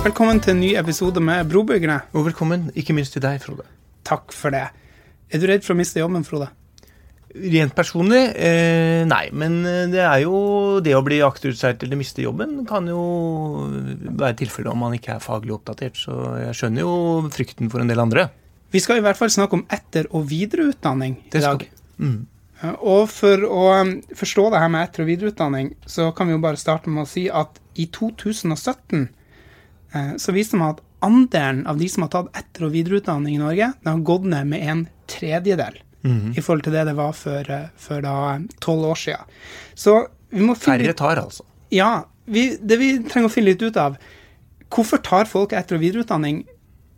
[0.00, 1.98] Velkommen til en ny episode med Brobyggerne.
[2.16, 3.66] Og velkommen, ikke minst til deg, Frode.
[4.08, 4.62] Takk for det.
[5.28, 6.46] Er du redd for å miste jobben, Frode?
[7.36, 9.26] Rent personlig, eh, nei.
[9.36, 13.02] Men eh, det er jo det å bli akterutseilt eller miste jobben kan jo
[14.08, 16.00] være tilfellet om man ikke er faglig oppdatert.
[16.00, 16.96] Så jeg skjønner jo
[17.36, 18.30] frykten for en del andre.
[18.72, 21.68] Vi skal i hvert fall snakke om etter- og videreutdanning i dag.
[22.00, 22.18] Mm.
[22.64, 26.38] Eh, Og for å um, forstå det her med etter- og videreutdanning, så kan vi
[26.38, 29.08] jo bare starte med å si at i 2017 eh,
[30.20, 33.72] så viste man at andelen av de som har tatt etter- og videreutdanning i Norge,
[33.82, 36.34] den har gått ned med en tredjedel mm.
[36.36, 39.36] i forhold til det det var for, eh, for da tolv år siden.
[39.74, 39.96] Så
[40.30, 41.46] vi må finne Færre tar, altså.
[41.74, 44.00] Ja, vi, det vi trenger å finne litt ut av
[44.70, 46.44] Hvorfor tar folk etter- og videreutdanning?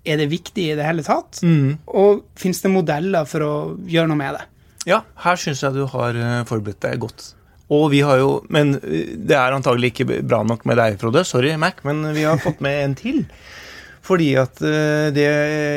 [0.04, 1.38] Er det viktig i det hele tatt?
[1.40, 1.78] Mm.
[1.88, 3.52] Og finnes det modeller for å
[3.88, 4.42] gjøre noe med det?
[4.90, 7.30] Ja, her syns jeg du har eh, forberedt deg godt.
[7.70, 11.24] Og vi har jo Men eh, det er antagelig ikke bra nok med deg, Frode.
[11.28, 13.24] Sorry, Mac, men vi har fått med en til.
[14.02, 15.28] Fordi at eh, det,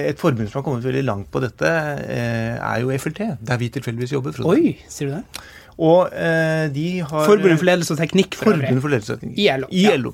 [0.09, 1.70] et forbund som har kommet veldig langt på dette,
[2.09, 3.22] eh, er jo FLT.
[3.46, 4.34] Der vi tilfeldigvis jobber.
[4.34, 4.56] Frode.
[4.56, 5.46] Oi, sier du det?
[5.76, 8.54] Og eh, de har Forbundet for ledelse og teknikk, for.
[8.54, 9.40] Forbundet for ledelsesteknikk.
[9.44, 9.96] I LO, I ja.
[10.00, 10.14] LO.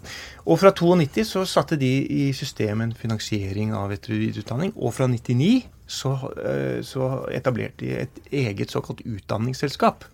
[0.49, 4.73] Og fra 92 så satte de i system en finansiering av etter- og videreutdanning.
[4.75, 10.07] Og fra 99 så, eh, så etablerte de et eget såkalt utdanningsselskap.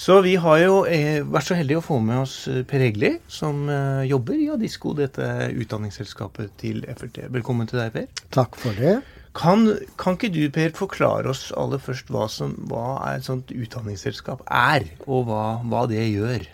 [0.00, 3.10] Så vi har jo eh, vært så heldige å få med oss eh, Per Egli,
[3.28, 7.26] som eh, jobber i Adisco, dette utdanningsselskapet til FLT.
[7.34, 8.22] Velkommen til deg, Per.
[8.32, 8.94] Takk for det.
[9.36, 9.66] Kan,
[10.00, 14.88] kan ikke du, Per, forklare oss aller først hva, som, hva et sånt utdanningsselskap er,
[15.04, 16.48] og hva, hva det gjør?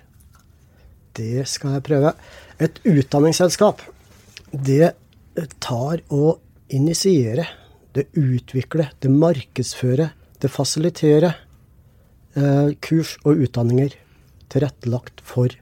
[1.15, 2.17] Det skal jeg prøve.
[2.59, 3.87] Et utdanningsselskap,
[4.51, 4.97] det
[5.63, 6.43] tar og
[6.75, 7.55] initierer,
[7.95, 11.46] det utvikler, det markedsfører, det fasiliterer
[12.37, 13.97] eh, kurs og utdanninger
[14.53, 15.53] tilrettelagt for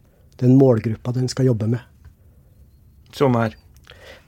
[0.43, 1.83] den målgruppa den skal jobbe med.
[3.15, 3.55] Som er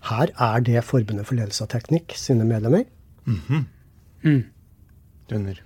[0.06, 2.86] Her er det Forbundet for ledelse og teknikk sine medlemmer.
[5.26, 5.58] Skjønner.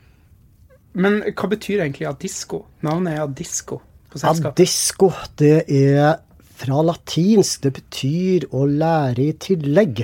[0.97, 2.65] Men hva betyr egentlig Adisco?
[2.83, 3.79] Navnet er Adisco
[4.11, 4.57] på selskapet.
[4.57, 6.17] Adisco, det er
[6.61, 7.63] fra latinsk.
[7.67, 10.03] Det betyr å lære i tillegg.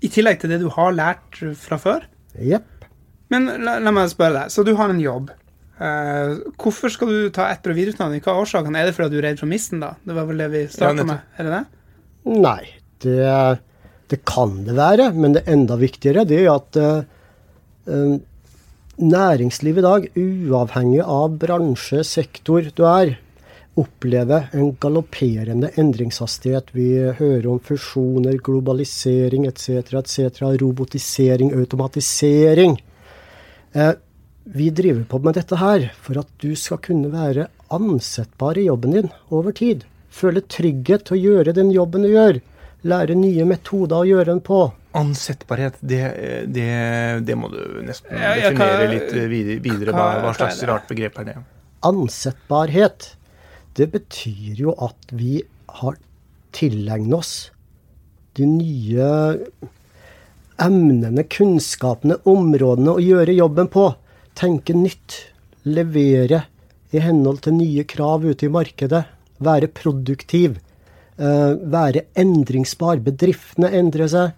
[0.00, 2.08] I tillegg til det du har lært fra før?
[2.40, 2.79] Jepp.
[3.30, 4.54] Men la, la meg spørre deg.
[4.54, 5.30] Så du har en jobb.
[5.80, 8.20] Uh, hvorfor skal du ta etter- og videreutdanning?
[8.20, 8.76] Hva er årsaken?
[8.76, 9.94] Er det fordi du er redd for å miste den, da?
[10.04, 11.22] Det var vel det vi starta med?
[11.38, 11.62] Er det det?
[12.36, 12.62] Nei,
[13.00, 13.30] det,
[14.12, 17.06] det kan det være, men det enda viktigere det er at eh,
[17.88, 18.18] eh,
[19.00, 23.14] næringslivet i dag, uavhengig av bransje, sektor du er,
[23.80, 26.74] opplever en galopperende endringshastighet.
[26.76, 32.76] Vi hører om fusjoner, globalisering etc., etc., robotisering, automatisering.
[33.74, 33.92] Eh,
[34.50, 38.96] vi driver på med dette her for at du skal kunne være ansettbar i jobben
[38.96, 39.84] din over tid.
[40.10, 42.40] Føle trygghet til å gjøre den jobben du gjør.
[42.82, 44.62] Lære nye metoder å gjøre den på.
[44.96, 46.00] Ansettbarhet, det,
[46.50, 46.66] det,
[47.28, 49.60] det må du nesten Ja, definere kan, litt eh, videre.
[49.62, 51.36] videre hva, hva- slags rart begrep er det?
[51.86, 53.12] Ansettbarhet,
[53.78, 55.44] det betyr jo at vi
[55.80, 55.94] har
[56.56, 57.34] tilegnet oss
[58.34, 59.06] de nye
[60.60, 63.88] emnene, kunnskapene, områdene å gjøre jobben på.
[64.38, 65.26] Tenke nytt.
[65.68, 66.44] Levere
[66.92, 69.04] i henhold til nye krav ute i markedet.
[69.40, 70.58] Være produktiv.
[71.20, 73.00] eh, være endringsbar.
[73.04, 74.32] Bedriftene endrer seg.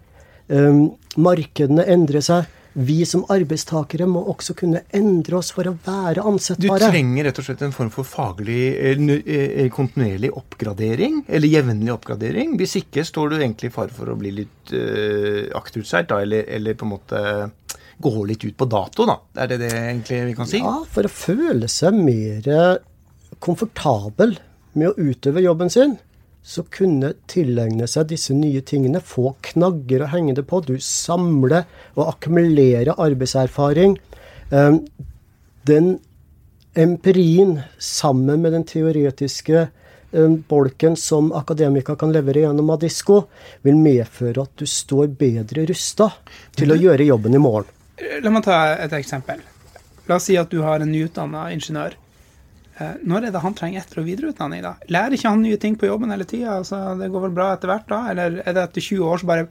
[0.49, 2.45] eh, markedene endrer seg.
[2.73, 6.81] Vi som arbeidstakere må også kunne endre oss for å være ansettbare.
[6.81, 11.93] Du trenger rett og slett en form for faglig eh, eh, kontinuerlig oppgradering, eller jevnlig
[11.93, 12.55] oppgradering.
[12.57, 16.47] Hvis ikke står du egentlig i fare for å bli litt uh, akterutseilt, da, eller,
[16.57, 17.21] eller på en måte
[18.03, 19.19] gå litt ut på dato, da.
[19.43, 20.63] Er det det egentlig vi kan si?
[20.63, 22.49] Ja, for å føle seg mer
[23.43, 24.37] komfortabel
[24.73, 25.97] med å utøve jobben sin,
[26.43, 30.59] så kunne tilegne seg disse nye tingene, få knagger å henge det på.
[30.65, 31.63] Du samler
[31.95, 33.97] og akkumulerer arbeidserfaring.
[34.51, 34.75] Eh,
[35.63, 35.99] Den
[36.75, 39.61] empirien sammen med den teoretiske
[40.11, 43.21] eh, bolken som akademikere kan levere gjennom Adisko,
[43.63, 46.09] vil medføre at du står bedre rusta
[46.57, 47.71] til å gjøre jobben i morgen.
[47.95, 49.39] Eh, La meg ta et eksempel.
[50.09, 51.95] La oss si at du har en nyutdanna ingeniør.
[52.81, 54.63] Eh, Når er det han trenger etter- og videreutdanning?
[54.65, 54.73] da?
[54.89, 56.57] Lærer ikke han nye ting på jobben hele tida?
[56.57, 57.99] Altså, det går vel bra etter hvert, da?
[58.11, 59.47] Eller er det etter 20 år så bare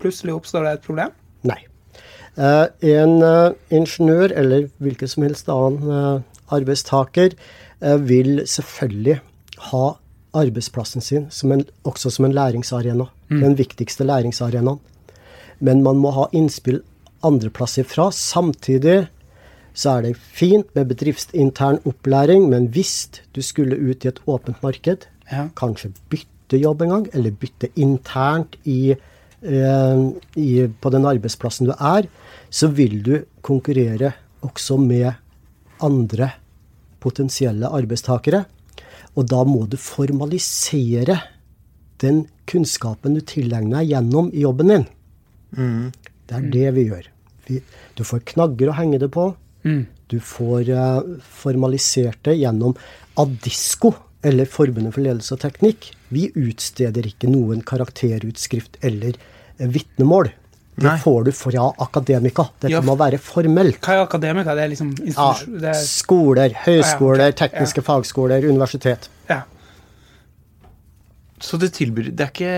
[0.00, 1.10] plutselig oppstår det et problem?
[1.44, 1.60] Nei.
[2.32, 7.36] Uh, en uh, ingeniør, eller hvilken som helst annen uh, arbeidstaker,
[7.82, 9.16] vil selvfølgelig
[9.72, 9.86] ha
[10.38, 13.08] arbeidsplassen sin som en, også som en læringsarena.
[13.26, 14.78] Den viktigste læringsarenaen.
[15.58, 16.78] Men man må ha innspill
[17.26, 18.12] andreplasser fra.
[18.14, 19.08] Samtidig
[19.74, 24.62] så er det fint med bedriftsintern opplæring, men hvis du skulle ut i et åpent
[24.62, 25.48] marked, Ja.
[25.56, 28.90] kanskje bytte jobb en gang, eller bytte internt i,
[29.42, 32.06] eh, i, på den arbeidsplassen du er,
[32.50, 35.14] så vil du konkurrere også med
[35.80, 36.32] andre
[37.00, 38.44] potensielle arbeidstakere.
[39.16, 41.20] Og da må du formalisere
[42.02, 44.86] den kunnskapen du tilegner deg gjennom jobben din.
[45.56, 45.92] Mm.
[46.26, 47.06] Det er det vi gjør.
[47.48, 47.60] Vi,
[47.96, 49.34] du får knagger å henge det på.
[49.64, 49.86] Mm.
[50.12, 52.74] Du får uh, formalisert det gjennom
[53.20, 55.90] Adisco, eller Forbundet for ledelse og teknikk.
[56.14, 59.16] Vi utsteder ikke noen karakterutskrift eller
[59.60, 60.30] uh, vitnemål.
[60.72, 60.96] Det Nei.
[61.02, 62.46] får du fra akademika.
[62.62, 62.80] Dette Ja.
[62.80, 63.80] må være formelt.
[63.84, 64.54] Hva er akademika?
[64.56, 67.40] Det er liksom Ja, det er, skoler, høyskoler, Ah, ja, ok.
[67.42, 69.08] tekniske fagskoler, universitet.
[71.42, 72.50] Så det tilbyr, det, er ikke,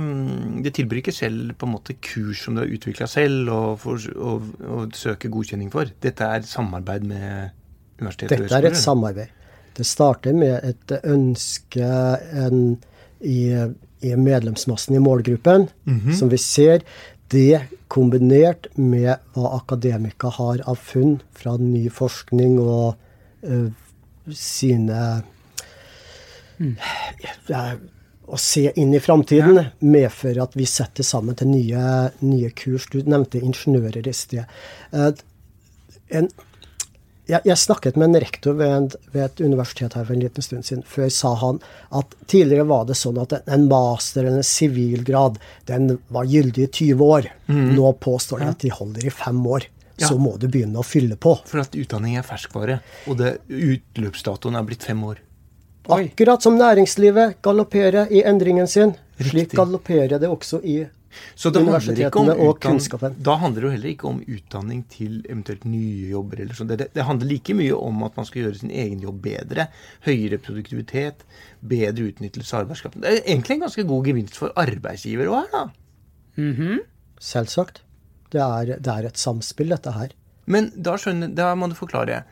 [0.00, 3.74] mm, det tilbyr ikke selv på en måte kurs som du har utvikla selv og,
[3.82, 5.90] for, og, og søker godkjenning for.
[6.02, 7.50] Dette er samarbeid med
[8.00, 8.46] universitetet?
[8.46, 9.38] Dette er et samarbeid.
[9.76, 11.90] Det starter med et ønske
[12.46, 12.58] en,
[13.20, 13.38] i,
[14.04, 16.12] i medlemsmassen i målgruppen, Mhm.
[16.16, 16.82] som vi ser.
[17.32, 17.62] Det
[17.92, 22.96] kombinert med hva akademika har av funn fra ny forskning og
[23.44, 23.68] eh,
[24.32, 25.22] sine
[27.48, 27.62] ja,
[28.26, 32.86] Å se inn i framtiden medfører at vi setter sammen til nye, nye kurs.
[32.92, 34.46] Du nevnte ingeniører i sted.
[34.92, 35.12] Eh,
[36.12, 36.30] en
[37.30, 40.44] jeg, jeg snakket med en rektor ved, en, ved et universitet her for en liten
[40.44, 40.82] stund siden.
[40.88, 41.60] Før sa han
[41.94, 45.38] at tidligere var det sånn at en master eller en sivilgrad
[45.70, 47.30] den var gyldig i 20 år.
[47.78, 49.68] Nå påstår de at de holder i fem år.
[50.00, 50.08] Ja.
[50.08, 51.36] Så må du begynne å fylle på.
[51.46, 55.20] For at utdanning er ferskvare, og det, utløpsdatoen er blitt fem år.
[55.90, 60.82] Akkurat som næringslivet galopperer i endringen sin, slik galopperer det også i
[61.36, 63.18] Så det Universitetene og kunnskapen.
[63.20, 66.40] Da handler det jo heller ikke om utdanning til eventuelt nye jobber.
[66.40, 66.72] eller sånt.
[66.72, 69.66] Det, det, handler like mye om at man skal gjøre sin egen jobb bedre.
[70.06, 71.26] Høyere produktivitet,
[71.60, 73.02] bedre utnyttelse av arbeidskraften.
[73.04, 75.64] Det er egentlig en ganske god gevinst for arbeidsgiver òg her, da.
[76.40, 76.80] Mhm.
[77.20, 77.82] Selvsagt.
[78.32, 80.16] Det er, det er et samspill, dette her.
[80.46, 82.22] Men da, skjønner, da må du forklare.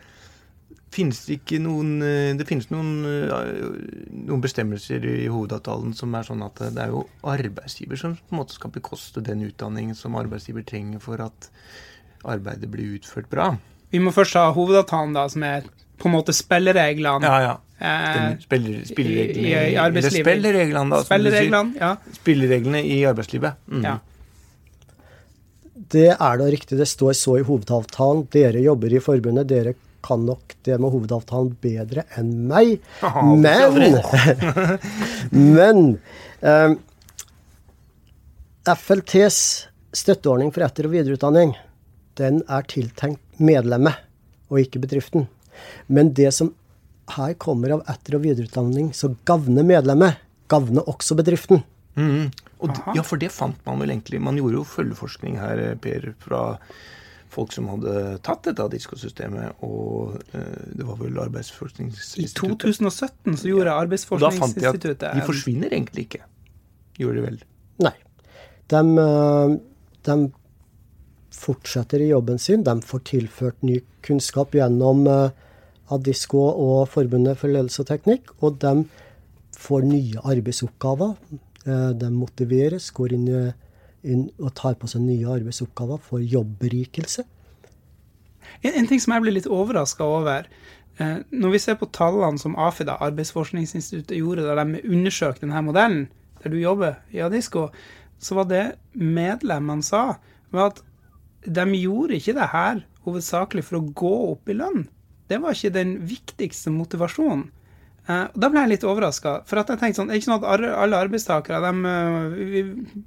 [0.91, 6.27] Finnes det ikke noen eh, Det finnes noen, eh, noen bestemmelser i hovedavtalen som er
[6.27, 10.17] sånn at det er jo arbeidsgiver som på en måte skal bekoste den utdanningen som
[10.19, 11.49] arbeidsgiver trenger for at
[12.25, 13.53] arbeidet blir utført bra.
[13.91, 15.63] Vi må først ha hovedavtalen, da, som er
[16.01, 17.23] på en måte spillereglene.
[17.23, 17.57] Ja, ja.
[17.81, 20.27] Eh, spiller, spillereglene i- i arbeidslivet.
[20.27, 21.03] Eller spillereglene, da.
[21.07, 21.97] spillereglene, ja.
[22.19, 23.55] Spillereglene i arbeidslivet.
[23.71, 23.83] Mm.
[23.85, 23.99] ja.
[25.91, 26.77] Det er da riktig.
[26.79, 28.27] Det står så i hovedavtalen.
[28.31, 29.49] Dere jobber i forbundet.
[29.51, 29.75] Dere
[30.05, 32.79] kan nok det med hovedavtalen bedre enn meg.
[33.45, 33.99] Men
[35.57, 35.83] Men
[36.41, 36.77] eh,
[38.71, 39.41] FLTs
[39.97, 41.57] støtteordning for etter- og videreutdanning,
[42.21, 43.99] den er tiltenkt medlemmet,
[44.51, 45.27] og ikke bedriften.
[45.89, 46.53] Men det som
[47.17, 50.21] her kommer av etter- og videreutdanning som gagner medlemmet,
[50.51, 51.65] gagner også bedriften.
[51.99, 52.31] Mm.
[52.61, 54.21] Og, ja, for det fant man vel egentlig.
[54.23, 56.43] Man gjorde jo følgeforskning her, Per, fra
[57.31, 62.27] folk som hadde tatt dette diskosystemet, og eh, det var vel Arbeidsforskningsinstituttet.
[62.27, 63.71] I 2017 så gjorde
[64.11, 66.23] Og da fant de at Arbeidsforskningsinstituttet de forsvinner egentlig ikke.
[66.99, 67.39] Gjorde de vel.
[67.87, 67.95] Nei.
[68.71, 69.57] De, eh,
[70.11, 70.19] de
[71.41, 72.65] fortsetter i jobben sin.
[72.67, 75.31] De får tilført ny kunnskap gjennom Adisko
[75.91, 78.29] Adisco og Forbundet for ledelse og teknikk.
[78.47, 78.75] Og de
[79.59, 81.17] får nye arbeidsoppgaver.
[81.67, 83.53] Eh, De motiveres, går inn, i-
[84.07, 87.25] inn og tar på seg nye arbeidsoppgaver, får jobbberikelse.
[88.65, 90.47] En, en ting som jeg blir litt overraska over
[90.99, 96.07] eh, Når vi ser på tallene som AFIDA, Arbeidsforskningsinstituttet, gjorde da de undersøkte denne modellen,
[96.43, 97.69] der du jobber i Adisko,
[98.21, 100.21] så var det medlemmene sa,
[100.53, 100.83] var at
[101.45, 104.85] de gjorde ikke det her hovedsakelig for å gå opp i lønn.
[105.31, 107.49] Det var ikke den viktigste motivasjonen.
[108.11, 109.33] Eh, Da ble jeg litt overraska.
[109.49, 110.49] For at jeg tenkte sånn, det er ikke sånn at
[110.85, 112.27] alle arbeidstakere de, eh,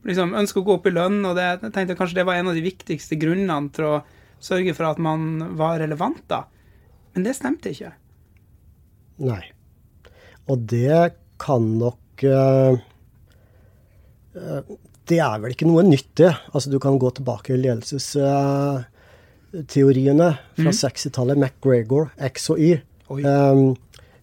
[0.10, 2.50] liksom ønsker å gå opp i lønn, og det, jeg tenkte kanskje det var en
[2.52, 3.96] av de viktigste grunnene til å
[4.44, 5.22] sørge for at man
[5.58, 6.42] var relevant da.
[7.16, 7.92] Men det stemte ikke.
[9.24, 9.44] Nei.
[10.50, 12.76] Og det kan nok eh,
[15.06, 16.34] Det er vel ikke noe nytt, det.
[16.54, 21.38] Altså, du kan gå tilbake i ledelsesteoriene fra 60-tallet.
[21.38, 22.82] McGregor, X og Y.
[23.12, 23.76] Um,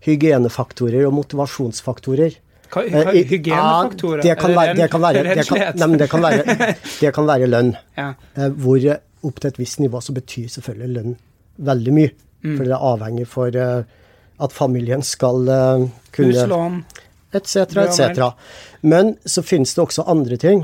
[0.04, 2.38] hygienefaktorer og motivasjonsfaktorer.
[2.70, 4.22] Hva, hva, hygienefaktorer?
[4.24, 6.56] Det kan være, det kan være, det kan, nei, det kan være,
[7.02, 7.72] det kan være lønn.
[7.98, 8.12] Ja.
[8.36, 11.16] Eh, hvor eh, opp til et visst nivå så betyr selvfølgelig lønn
[11.70, 12.14] veldig mye.
[12.40, 12.54] Mm.
[12.54, 13.96] For det er avhengig for eh,
[14.40, 15.50] at familien skal
[16.14, 16.78] kunne Huslån.
[17.36, 18.30] etc., etc.
[18.80, 20.62] Men så finnes det også andre ting.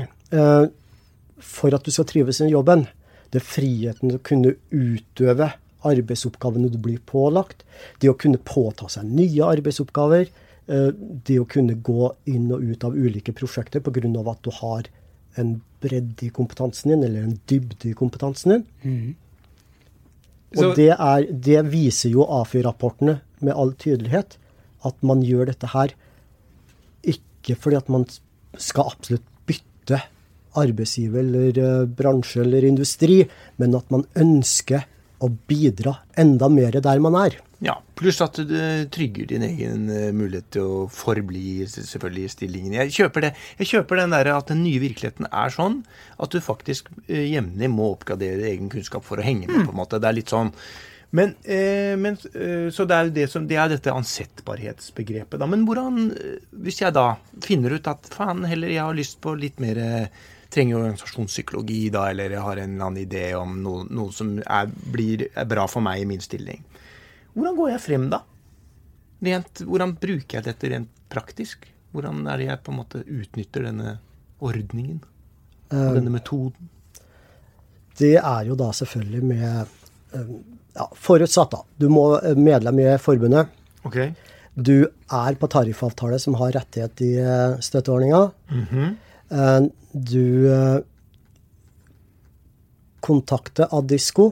[1.37, 2.87] For at du skal trives i jobben,
[3.29, 5.51] det er friheten til å kunne utøve
[5.85, 7.63] arbeidsoppgavene du blir pålagt.
[8.01, 10.29] Det å kunne påta seg nye arbeidsoppgaver.
[10.67, 10.91] eh,
[11.23, 14.31] det å kunne gå inn og ut av ulike prosjekter pga.
[14.31, 14.83] at du har
[15.37, 18.65] en bredde i kompetansen din, eller en dybde i kompetansen din.
[18.83, 19.15] Mm.
[20.57, 24.37] Og det, er, det viser jo AFI-rapportene med all tydelighet,
[24.83, 25.93] at man gjør dette her
[27.47, 28.05] ikke fordi at man
[28.57, 30.01] skal absolutt bytte
[30.57, 33.21] arbeidsgiver eller eh, bransje eller industri,
[33.57, 34.87] men at man ønsker
[35.23, 37.37] å bidra enda mer der man er.
[37.63, 42.75] Ja, Pluss at det trygger din egen eh, mulighet til å forbli selvfølgelig i stillingen.
[42.77, 43.31] Jeg kjøper det.
[43.57, 45.79] Jeg kjøper den der at den nye virkeligheten er sånn
[46.21, 49.65] at du faktisk eh, jevnlig må oppgradere egen kunnskap for å henge med.
[49.65, 49.97] på en måte.
[49.97, 50.53] Det er litt sånn.
[51.17, 55.39] Men, eh, men Så det er det som, det er dette ansettbarhetsbegrepet.
[55.41, 55.49] da.
[55.49, 56.11] Men hvordan,
[56.61, 60.11] hvis jeg da finner ut at faen heller jeg har lyst på litt mer
[60.57, 64.71] trenger organisasjonspsykologi da, eller jeg har en eller annen idé om noe, noe som er,
[64.89, 66.63] blir, er bra for meg i min stilling.
[67.35, 68.23] Hvordan går jeg frem da?
[69.27, 71.69] Rent, hvordan bruker jeg dette rent praktisk?
[71.93, 73.97] Hvordan er det jeg på en måte utnytter denne
[74.41, 74.99] ordningen?
[75.69, 76.73] Og denne metoden?
[77.97, 79.73] Det er jo da selvfølgelig med
[80.15, 80.29] eh,
[80.77, 81.63] ja, Forutsatt, da.
[81.77, 83.49] Du må eh, medlem i forbundet.
[83.85, 83.97] Ok.
[84.57, 87.11] Du er på tariffavtale som har rettighet i
[87.61, 88.23] støtteordninga.
[88.49, 88.95] Mm
[89.29, 89.61] Eh,
[90.05, 90.79] Du eh,
[93.03, 94.31] kontakter Adisco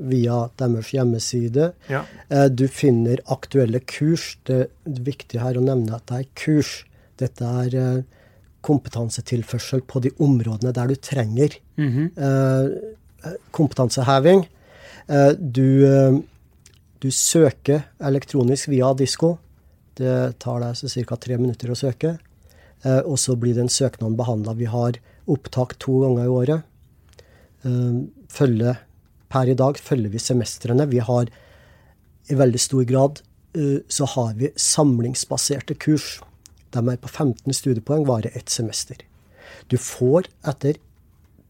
[0.00, 1.72] via deres hjemmeside.
[1.90, 2.04] Ja.
[2.30, 4.36] Eh, Du finner aktuelle kurs.
[4.46, 6.84] Det er viktig her å nevne at det er kurs.
[7.20, 8.02] Dette er eh,
[8.64, 12.70] kompetansetilførsel på de områdene der du trenger eh,
[13.56, 14.46] kompetanseheving.
[15.08, 16.22] Eh, Du,
[17.00, 19.38] du søker elektronisk via Adisko.
[19.96, 21.16] Det tar deg ca.
[21.16, 22.14] tre minutter å søke.
[22.84, 24.54] Eh, Og så blir den søknaden behandla.
[24.54, 26.62] Vi har opptak to ganger i året.
[27.64, 28.76] Eh, Følge,
[29.28, 30.86] per i dag følger vi semestrene.
[30.88, 31.26] Vi har
[32.30, 33.20] i veldig stor grad
[33.54, 36.20] eh, så har vi samlingsbaserte kurs.
[36.70, 38.96] De er på 15 studiepoeng, varer ett semester.
[39.68, 40.78] Du får etter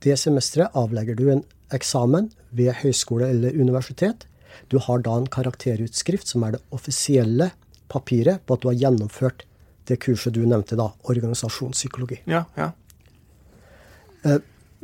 [0.01, 1.45] det semesteret avlegger du en
[1.77, 4.25] eksamen ved høyskole eller universitet.
[4.73, 7.51] Du har da en karakterutskrift som er det offisielle
[7.93, 9.45] papiret på at du har gjennomført
[9.91, 12.23] det kurset du nevnte, da, organisasjonspsykologi.
[12.31, 12.71] Ja, ja.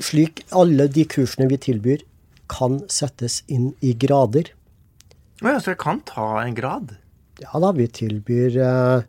[0.03, 2.05] Slik alle de kursene vi tilbyr,
[2.53, 4.53] kan settes inn i grader.
[5.43, 6.95] Å ja, så jeg kan ta en grad?
[7.43, 9.07] Ja da, vi tilbyr eh,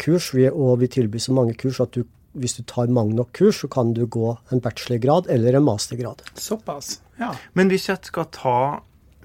[0.00, 2.04] kurs, vi, og vi tilbyr så mange kurs at du,
[2.36, 6.24] hvis du tar mange nok kurs, så kan du gå en bachelorgrad eller en mastergrad.
[6.34, 6.98] Såpass.
[7.20, 7.32] Ja.
[7.54, 8.60] Men hvis jeg skal ta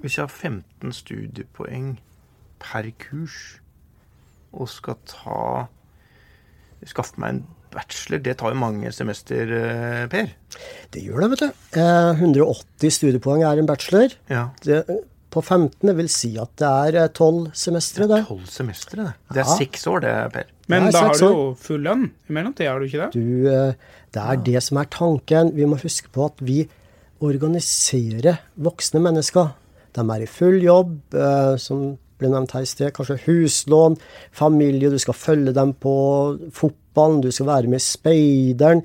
[0.03, 1.95] Hvis jeg har 15 studiepoeng
[2.61, 3.57] per kurs,
[4.53, 5.65] og skal ta
[6.85, 7.43] Skaffe meg en
[7.75, 10.29] bachelor, det tar jo mange semester, eh, Per.
[10.93, 11.79] Det gjør det, vet du.
[11.81, 14.13] Eh, 180 studiepoeng er en bachelor.
[14.31, 14.45] Ja.
[14.63, 14.85] Det,
[15.35, 18.21] på 15 vil si at det er eh, 12 semestre, det.
[18.29, 19.13] Tolv semestre, det.
[19.33, 19.57] Det er Ja.
[19.59, 20.45] seks år, det, Per.
[20.71, 23.11] Men da har du jo full lønn i mellomtida, har du ikke det?
[23.19, 23.73] Du, eh,
[24.15, 25.51] det er det som er tanken.
[25.53, 26.63] Vi må huske på at vi
[27.21, 29.51] organiserer voksne mennesker.
[29.95, 32.91] De er i full jobb, eh, som ble nevnt her i sted.
[32.95, 33.97] Kanskje huslån,
[34.35, 35.95] familie, du skal følge dem på
[36.55, 38.83] fotballen, du skal være med i speideren.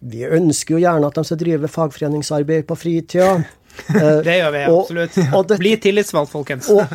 [0.00, 3.32] Vi ønsker jo gjerne at de skal drive fagforeningsarbeid på fritida.
[3.94, 5.14] Eh, Det gjør vi og- absolutt.
[5.38, 6.66] og det- Bli tillitsvalgt, folkens.
[6.74, 6.90] og,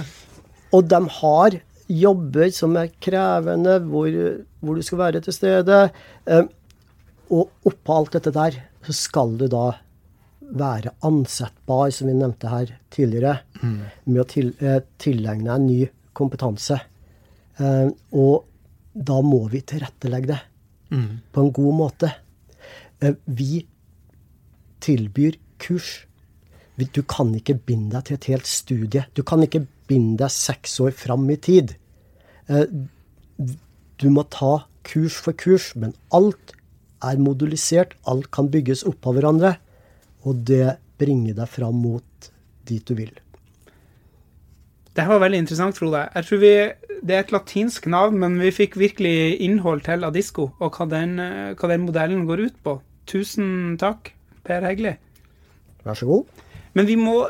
[0.76, 1.56] og de har
[1.90, 4.10] jobber som er krevende, hvor,
[4.60, 5.78] hvor du skal være til stede.
[6.28, 6.44] Eh,
[7.32, 9.72] og oppå alt dette der, så skal du da
[10.54, 13.40] være ansettbar, som vi nevnte her tidligere,
[14.06, 16.80] med å til, eh, tilegne en ny kompetanse.
[17.60, 18.46] Eh, og
[18.96, 20.42] da må vi tilrettelegge det
[21.34, 22.12] på en god måte.
[23.02, 23.66] Eh, vi
[24.82, 26.06] tilbyr kurs.
[26.78, 29.06] Du kan ikke binde deg til et helt studie.
[29.16, 31.76] Du kan ikke binde deg seks år fram i tid.
[32.50, 32.66] Eh,
[33.98, 36.52] Du må ta kurs for kurs, men alt
[37.02, 37.94] er modulisert.
[38.06, 39.56] Alt kan bygges oppå hverandre,
[40.26, 42.32] og det bringer deg fram mot
[42.66, 43.14] dit du vil.
[44.96, 46.06] Det her var veldig interessant, Frode.
[46.16, 46.54] Jeg tror vi,
[47.06, 51.20] Det er et latinsk navn, men vi fikk virkelig innhold til Adisco, og hva den,
[51.60, 52.78] hva den modellen går ut på.
[53.06, 54.14] Tusen takk,
[54.48, 54.96] Per Hegli.
[55.84, 56.42] Vær så god.
[56.74, 57.28] Men vi må,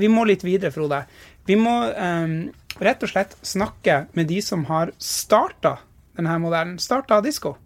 [0.00, 1.04] vi må litt videre, Frode.
[1.46, 2.50] Vi må um,
[2.82, 5.76] rett og slett snakke med de som har starta
[6.16, 6.78] denne modellen.
[6.82, 7.56] Starta Adisco.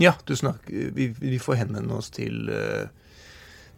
[0.00, 2.88] Ja, du snakker, vi, vi får henvende oss til, eh,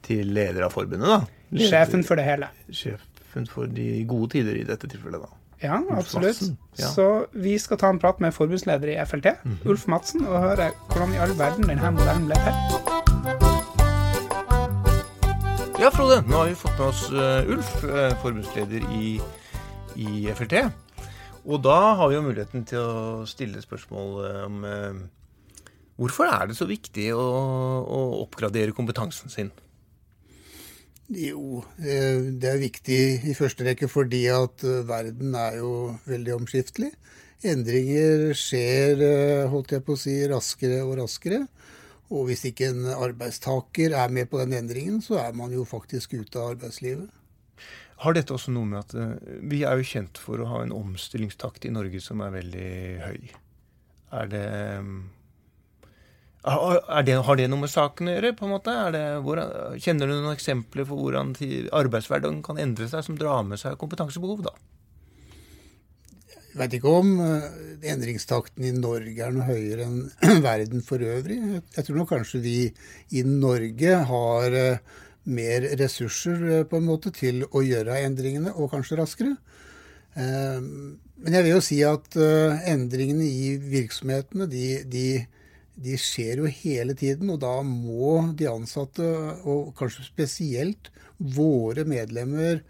[0.04, 1.20] til leder av forbundet, da.
[1.54, 2.48] Leder- Sjefen for det hele.
[2.70, 5.40] Sjefen for de gode tider i dette tilfellet, da.
[5.64, 6.42] Ja, absolutt.
[6.76, 6.90] Ja.
[6.92, 9.30] Så vi skal ta en prat med forbundsleder i FLT,
[9.70, 13.64] Ulf Madsen, og høre hvordan i all verden denne modellen ble til.
[15.80, 19.08] Ja, Frode, nå har vi fått med oss eh, Ulf, eh, forbundsleder i,
[20.00, 20.60] i FLT.
[21.44, 24.14] Og da har vi jo muligheten til å stille spørsmål
[24.46, 25.00] om eh,
[26.00, 27.24] hvorfor er det så viktig å,
[27.84, 29.50] å oppgradere kompetansen sin?
[31.12, 35.72] Jo, eh, det er viktig i første rekke fordi at eh, verden er jo
[36.08, 36.94] veldig omskiftelig.
[37.44, 39.02] Endringer skjer
[39.52, 41.42] holdt jeg på å si, raskere og raskere.
[42.08, 46.14] Og hvis ikke en arbeidstaker er med på den endringen, så er man jo faktisk
[46.16, 47.10] ute av arbeidslivet.
[48.00, 48.94] Har dette også noe med at
[49.44, 52.72] vi er jo kjent for å ha en omstillingstakt i Norge som er veldig
[53.04, 53.20] høy.
[54.14, 54.48] Er det,
[56.44, 58.34] det Har det noe med saken å gjøre?
[58.36, 58.74] på en måte?
[58.92, 59.40] Det, hvor,
[59.80, 61.34] kjenner du noen eksempler for hvordan
[61.72, 64.44] arbeidshverdagen kan endre seg, som drar med seg kompetansebehov?
[64.44, 64.54] da?
[66.54, 67.46] Jeg vet ikke om uh,
[67.82, 71.40] endringstakten i Norge er noe høyere enn verden for øvrig.
[71.74, 72.58] Jeg tror nok kanskje vi
[73.10, 78.72] i Norge har uh, mer ressurser eh, på en måte til å gjøre endringene, og
[78.74, 79.34] kanskje raskere.
[80.14, 85.06] Eh, men jeg vil jo si at eh, endringene i virksomhetene de, de,
[85.74, 87.32] de skjer jo hele tiden.
[87.34, 89.06] Og da må de ansatte,
[89.44, 92.62] og kanskje spesielt våre medlemmer,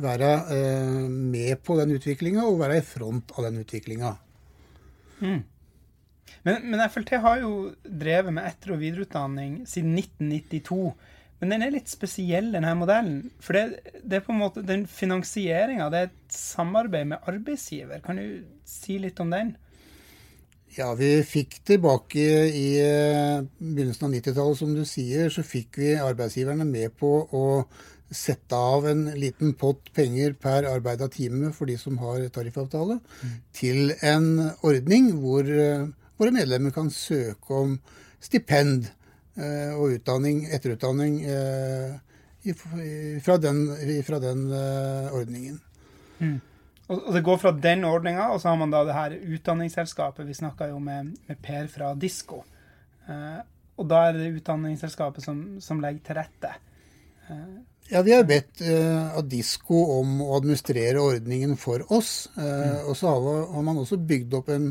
[0.00, 0.28] være
[1.10, 4.14] med på den utviklinga og være i front av den utviklinga.
[5.20, 5.40] Mm.
[6.46, 10.94] Men, men, FLT har jo drevet med etter- og videreutdanning siden 1992.
[11.40, 13.30] Men den er litt spesiell, denne modellen.
[13.44, 18.00] For det, det er på en måte den finansieringa, det er et samarbeid med arbeidsgiver.
[18.04, 19.54] Kan du si litt om den?
[20.76, 25.94] Ja, vi fikk tilbake i eh, begynnelsen av 90-tallet, som du sier, så fikk vi
[25.98, 27.46] arbeidsgiverne med på å
[28.10, 33.34] sette av en liten pott penger per arbeida time for de som har tariffavtale, mm.
[33.54, 34.30] til en
[34.66, 35.86] ordning hvor uh,
[36.18, 37.76] våre medlemmer kan søke om
[38.22, 38.90] stipend
[39.40, 41.92] Eh, og utdanning, etterutdanning eh,
[43.22, 43.60] fra den,
[44.04, 45.60] fra den eh, ordningen.
[46.18, 46.40] Mm.
[46.90, 50.26] Og det går fra den ordninga, og så har man da det her utdanningsselskapet.
[50.26, 52.42] Vi snakka jo med, med, Per fra Disko.
[53.80, 56.50] og da er det utdanningsselskapet som, som legger til rette.
[57.90, 62.28] Ja, vi har bedt uh, Disko om å administrere ordningen for oss.
[62.36, 62.76] Uh, mm.
[62.90, 64.68] Og så har, har, man også bygd opp en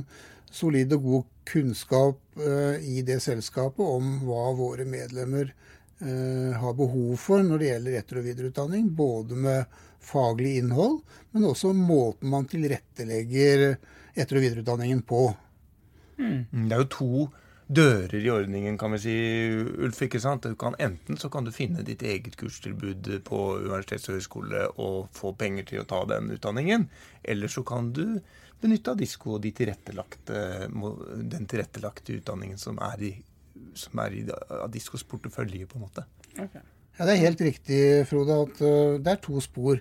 [0.51, 7.17] solid og god kunnskap uh, i det selskapet om hva våre medlemmer uh, har behov
[7.19, 8.87] for når det gjelder etter- og videreutdanning.
[8.95, 13.75] Både med faglig innhold, men også måten man tilrettelegger
[14.15, 15.27] etter- og videreutdanningen på.
[16.19, 16.67] Mm.
[16.67, 17.11] Det er jo to
[17.69, 19.15] dører i ordningen, kan vi si,
[19.85, 20.01] Ulf.
[20.01, 20.47] ikke sant?
[20.59, 25.35] Kan, enten så kan du finne ditt eget kurstilbud på universitets og høyskole og få
[25.37, 26.87] penger til å ta den utdanningen.
[27.21, 28.19] Eller så kan du
[28.59, 33.13] benytte av disko og de tilrettelagte, den tilrettelagte utdanningen som er i,
[33.77, 34.25] som er i
[34.73, 36.07] Diskos portefølje, på en måte.
[36.39, 36.65] Okay.
[36.99, 39.79] Ja, Det er helt riktig, Frode, at uh, det er to spor.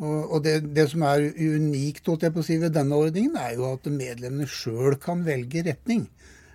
[0.00, 3.68] Og, det, det, som er unikt jeg på å si, ved denne ordningen, er jo
[3.68, 6.08] at medlemmene sjøl kan velge retning.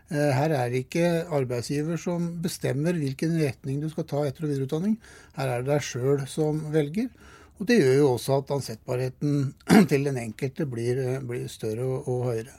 [0.10, 4.52] Uh, her er det ikke arbeidsgiver som bestemmer hvilken retning du skal ta etter- og
[4.52, 4.98] videreutdanning.
[5.38, 7.08] Her er det deg sjøl som velger.
[7.60, 9.54] Og Det gjør jo også at ansettbarheten
[9.92, 12.58] til den enkelte blir, blir større og, og, høyere.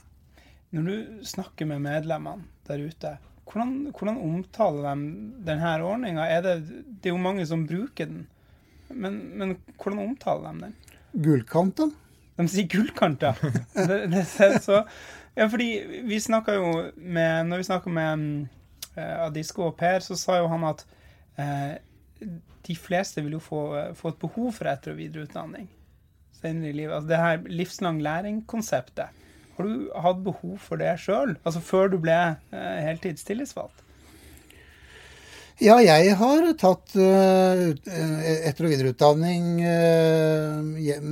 [0.71, 3.17] Når du snakker med medlemmene der ute,
[3.51, 5.15] hvordan, hvordan omtaler de
[5.47, 6.29] denne ordninga?
[6.45, 6.55] Det,
[6.87, 8.27] det, er jo mange som bruker den,
[8.91, 10.77] men, men hvordan omtaler de den?
[11.25, 11.91] Gullkanta.
[12.39, 13.35] De sier gullkanta.
[13.89, 14.25] det, det,
[14.63, 14.85] så,
[15.35, 18.25] ja, fordi vi snakka jo med Når vi snakka med
[18.97, 20.87] uh, Adisko og Per, så sa jo han at
[21.39, 21.75] uh,
[22.67, 23.61] de fleste vil jo få,
[23.97, 25.69] få, et behov for etter- og videreutdanning
[26.41, 26.95] senere i livet.
[26.95, 29.17] Altså det her livslang læring-konseptet.
[29.61, 33.85] Har du hatt behov for det sjøl, altså før du ble eh, heltidstillitsvalgt?
[35.61, 41.05] Ja, jeg har tatt uh, etter- og videreutdanning uh, med,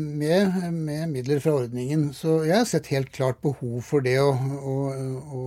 [0.73, 2.07] med, midler fra ordningen.
[2.17, 4.77] Så jeg har sett helt klart behov for det å, å,
[5.37, 5.43] å,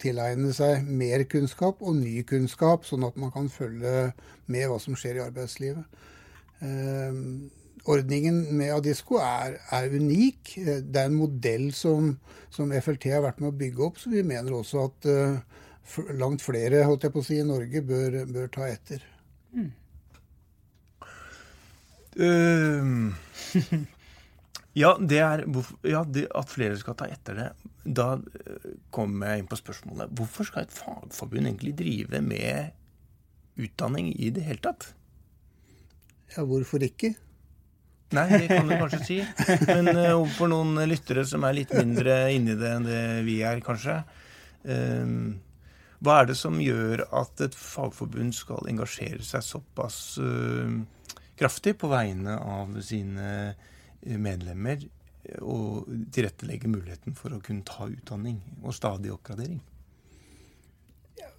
[0.00, 4.14] tilegne seg mer kunnskap og ny kunnskap, sånn at man kan følge
[4.48, 6.00] med hva som skjer i arbeidslivet.
[7.80, 10.54] Uh, ordningen med Adisco er, er, unik.
[10.64, 12.14] Det er en modell som,
[12.52, 15.10] som, FLT har vært med å bygge opp, så vi mener også at
[16.20, 19.02] langt flere holdt jeg på å si, i Norge bør, bør ta etter.
[19.56, 19.70] Mm.
[22.20, 23.14] Uh,
[24.82, 25.44] ja, det er
[25.86, 27.48] ja, det, at flere skal ta etter det.
[27.84, 32.76] Da uh, kommer jeg inn på spørsmålet hvorfor skal et fagforbund egentlig drive med
[33.60, 34.92] utdanning i det hele tatt?
[36.36, 37.14] Ja, hvorfor ikke?
[38.16, 39.18] Nei, det kan du kanskje si.
[39.68, 43.62] Men uh, for noen lyttere som er litt mindre inni det enn det vi er,
[43.64, 44.00] kanskje.
[44.66, 45.38] Uh,
[46.00, 50.80] hva er det som gjør at et fagforbund skal engasjere seg såpass uh,
[51.40, 53.54] kraftig på vegne av sine
[54.00, 54.80] medlemmer
[55.44, 59.60] og tilrettelegge muligheten for å kunne ta utdanning og stadig oppgradering?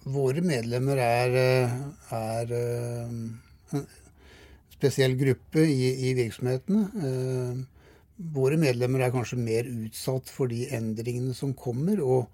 [0.02, 1.74] Våre medlemmer er, eh,
[2.16, 3.82] er eh,
[4.82, 6.82] spesiell gruppe i, i virksomhetene.
[7.06, 7.82] Eh,
[8.34, 12.26] våre medlemmer er kanskje mer utsatt for de endringene som kommer, og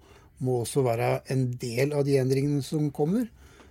[0.43, 3.27] må også være en del av de endringene som kommer.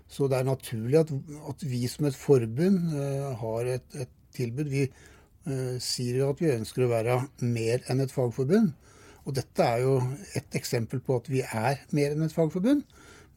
[0.09, 1.11] Så det er naturlig at,
[1.51, 4.71] at vi som et forbund eh, har et, et, tilbud.
[4.71, 8.73] Vi eh, sier jo at vi ønsker å være mer enn et fagforbund.
[9.29, 9.99] Og dette er jo
[10.39, 12.87] et eksempel på at vi er mer enn et fagforbund.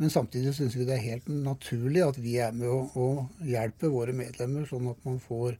[0.01, 3.91] Men samtidig syns vi det er helt naturlig at vi er med å, å hjelpe
[3.93, 5.53] våre medlemmer, sånn at man får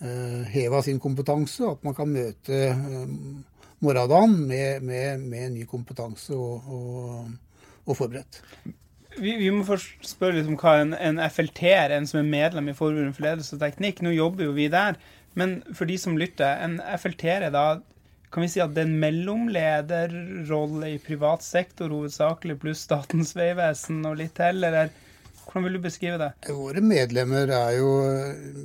[0.00, 3.02] uh, heva sin kompetanse, at man kan møte uh,
[3.84, 8.40] morgendagen med, med, med, ny kompetanse og, og, og forberedt.
[9.16, 12.72] Vi, vi, må først spørre litt om hva en, en FLT-er, en som er medlem
[12.72, 14.00] i Forbundet for ledelse og teknikk.
[14.04, 14.96] Nå jobber jo vi der,
[15.36, 17.66] men for de som lytter, en FLT-er er da
[18.32, 24.02] kan vi si at det er en mellomlederrolle i privat sektor hovedsakelig, pluss Statens vegvesen
[24.08, 24.90] og litt til, eller
[25.46, 26.32] hvordan vil du beskrive det?
[26.52, 28.58] Våre medlemmer er jo eh,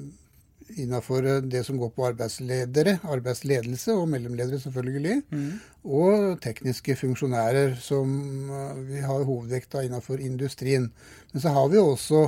[0.81, 5.51] innafor eh, det som går på arbeidsledere, arbeidsledelse og mellomledere selvfølgelig, mm.
[5.85, 8.11] og tekniske funksjonærer, som
[8.49, 10.89] eh, vi har hovedvekta innafor industrien.
[11.31, 12.25] Men så har vi også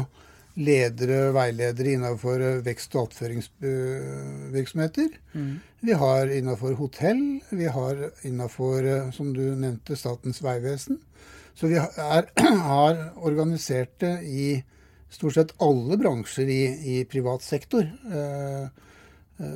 [0.60, 5.10] ledere og veiledere innenfor eh, vekst- og attføringsvirksomheter.
[5.34, 5.54] Mm.
[5.84, 11.00] Vi har innenfor hotell, vi har innenfor, eh, som du nevnte, Statens vegvesen.
[11.58, 12.24] Så vi er,
[12.70, 14.63] har organisert det i
[15.13, 16.63] stort sett alle bransjer i,
[16.98, 17.84] i privat sektor.
[17.84, 18.68] Eh,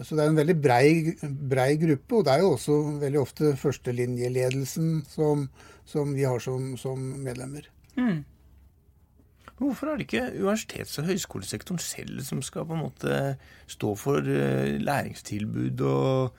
[0.04, 3.58] så det er en veldig brei, brei, gruppe, og det er jo også veldig ofte
[3.62, 5.50] førstelinjeledelsen som,
[5.88, 7.70] som vi har som, som medlemmer.
[7.96, 8.26] Mm.
[9.58, 13.15] Hvorfor er det ikke universitets- og høyskolesektoren selv som skal på en måte
[13.65, 16.38] stå for eh, læringstilbud og,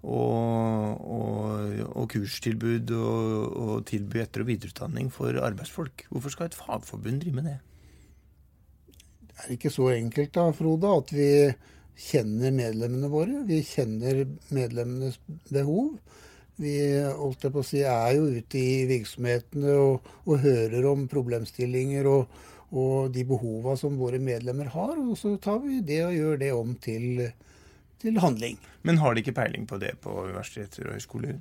[0.00, 6.06] og, og, og kurstilbud og, tilby etter- og videreutdanning for arbeidsfolk?
[6.08, 7.58] Hvorfor skal et fagforbund drive med det?
[9.34, 11.30] Det er ikke så enkelt da, Frode, at vi
[12.00, 13.42] kjenner medlemmene våre.
[13.44, 14.24] Vi kjenner
[14.54, 15.98] medlemmenes behov.
[16.56, 21.08] Vi holdt jeg på å si, er jo ute i virksomhetene og, og hører om
[21.10, 22.36] problemstillinger og,
[22.74, 24.94] og de behova som våre medlemmer har.
[24.98, 27.26] Og så tar vi det og gjør det om til,
[28.02, 28.58] til handling.
[28.82, 31.38] Men har de ikke peiling på det på universiteter og høyskoler?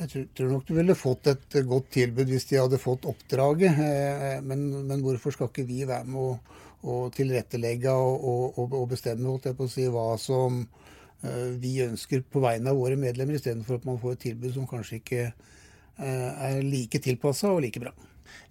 [0.00, 3.78] Jeg tror, tror, nok du ville fått et godt tilbud hvis de hadde fått oppdraget.
[3.86, 8.24] Eh, men, men hvorfor skal ikke vi være med å, å tilrettelegge og,
[8.58, 12.72] og, og, bestemme holdt jeg på å si, hva som uh, vi ønsker på vegne
[12.72, 16.98] av våre medlemmer, istedenfor at man får et tilbud som kanskje ikke uh, er like
[17.04, 17.94] tilpassa og like bra.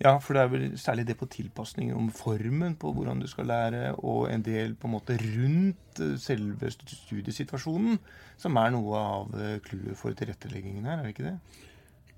[0.02, 3.50] Ja, for det er vel særlig det på tilpasningen om formen på hvordan du skal
[3.52, 8.00] lære, og en del på en måte rundt eh, selve studiesituasjonen,
[8.42, 11.36] som er noe av eh, clouet for tilretteleggingen her, er det ikke det?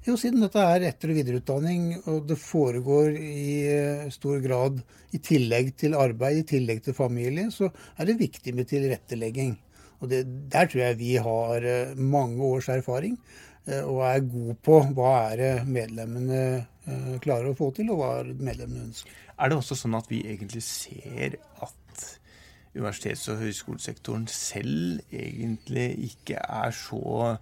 [0.04, 4.82] Jo, siden dette er etter- og videreutdanning, og det foregår i eh, stor grad
[5.16, 9.58] i tillegg til arbeid, i tillegg til familie, så er det viktig med tilrettelegging.
[10.04, 11.63] Og det, Der tror jeg vi har
[11.96, 13.16] mange års erfaring
[13.63, 16.42] og er gode på hva er det medlemmene
[17.24, 19.12] klarer å få til, og hva medlemmene ønsker.
[19.39, 21.32] Er det også sånn at vi egentlig ser
[21.63, 22.19] at
[22.74, 27.38] universitets- og høyskolesektoren selv egentlig ikke er så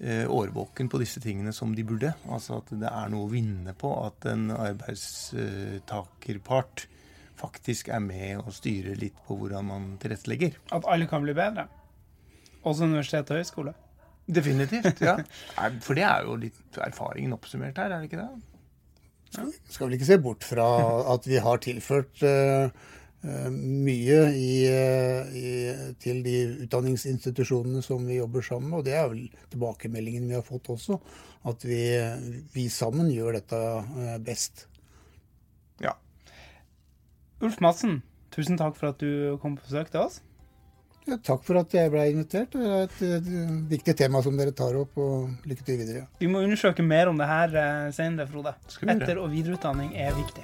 [0.00, 2.10] eh, årvåken på disse tingene som de burde?
[2.28, 6.76] Altså at det er noe å vinne på at en arbeidstakerpart
[7.36, 10.52] faktisk er med og styrer litt på hvordan man tilrettelegger.
[10.72, 11.64] At alle kan bli bedre?
[12.66, 13.72] Også universitet og høyskole?
[14.26, 15.16] Definitivt, ja.
[15.86, 18.55] For det er jo litt erfaringen oppsummert her, er det ikke det?
[19.34, 20.66] Skal vel ikke se bort fra
[21.14, 22.70] at vi har tilført uh,
[23.50, 25.52] mye i, i,
[26.02, 26.36] til de
[26.66, 28.80] utdanningsinstitusjonene som vi jobber sammen med.
[28.80, 31.00] Og det er vel tilbakemeldingen vi har fått også.
[31.46, 31.80] At vi,
[32.54, 33.60] vi sammen gjør dette
[34.26, 34.66] best.
[35.82, 35.96] Ja.
[37.42, 38.00] Ulf Madsen,
[38.34, 40.22] tusen takk for at du kom på besøk til oss.
[41.06, 42.50] Ja, takk for at jeg ble invitert.
[42.50, 43.26] Det er et, et,
[43.70, 46.06] viktig tema som dere tar opp, og lykke til videre.
[46.18, 48.56] Vi må undersøke mer om det her eh, senere, Frode.
[48.90, 50.42] Etter- og videreutdanning er viktig.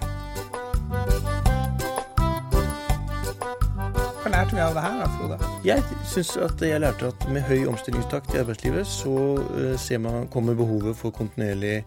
[4.22, 5.40] Hva lærte vi av det her, Frode?
[5.66, 9.16] Jeg syns at jeg lærte at med høy omstillingstakt i arbeidslivet, så
[9.82, 11.80] ser man kommer behovet for kontinuerlig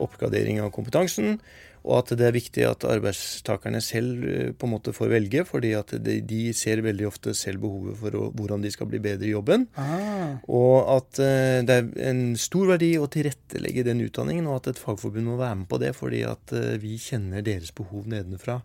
[0.00, 1.36] oppgradering av kompetansen.
[1.82, 5.72] Og at det er viktig at arbeidstakerne selv eh, på en måte får velge, fordi
[5.74, 9.26] at de, de ser veldig ofte selv behovet for å, hvordan de skal bli bedre
[9.26, 9.66] i jobben.
[9.74, 10.38] Aha.
[10.46, 14.82] Og at uh, det er en stor verdi å tilrettelegge den utdanningen, og at et
[14.82, 18.60] fagforbund må være med på det, fordi at uh, vi kjenner deres behov nedenfra.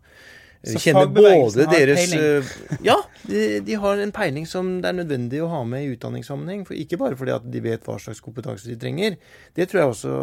[0.67, 2.19] Så kjenner både deres peiling.
[2.19, 2.97] eh, Ja,
[3.29, 6.65] de, de har en peiling som det er nødvendig å ha med i utdanningssammenheng.
[6.67, 9.19] For ikke bare fordi at de vet hva slags kompetanse de trenger.
[9.55, 10.15] Det tror jeg også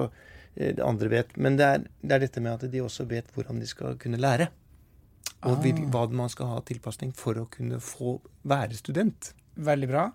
[0.57, 1.37] eh, andre vet.
[1.37, 4.17] Men det er, det er dette med at de også vet hvordan de skal kunne
[4.21, 4.49] lære.
[5.45, 5.63] Og Ah.
[5.93, 9.33] hva man skal ha tilpasning for å kunne få være student.
[9.59, 10.13] Veldig bra.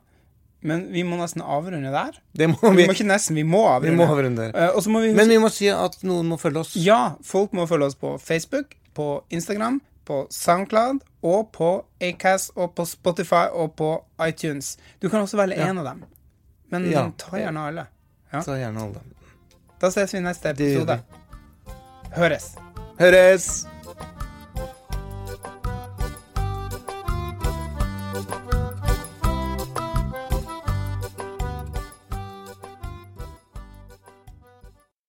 [0.62, 2.18] Men vi må nesten avrunde der.
[2.36, 2.88] Det må Vi vi.
[2.88, 3.98] må ikke nesten, vi må Vi avrunde.
[3.98, 4.52] må avrunde
[4.84, 6.74] så må vi Men vi må si at noen må følge oss.
[6.76, 12.74] Ja, folk må følge oss på Facebook, på Instagram, på SoundCloud og på Acast og
[12.76, 14.78] på Spotify og på iTunes.
[15.00, 15.68] Du kan også velge Ja.
[15.70, 16.04] av dem.
[16.72, 17.12] Men Ja.
[17.18, 17.88] ta gjerne alle.
[18.34, 18.42] Ja.
[18.42, 19.00] Ta gjerne alle.
[19.82, 21.00] Da ses vi i neste episode.
[22.16, 22.52] Høres.
[23.00, 23.50] Høres!